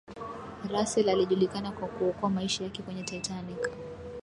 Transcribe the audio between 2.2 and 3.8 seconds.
maisha yake kwenye titanic